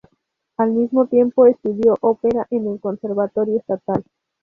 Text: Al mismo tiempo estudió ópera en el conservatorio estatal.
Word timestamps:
Al 0.57 0.71
mismo 0.71 1.05
tiempo 1.05 1.45
estudió 1.45 1.95
ópera 2.01 2.47
en 2.49 2.65
el 2.65 2.79
conservatorio 2.79 3.57
estatal. 3.59 4.03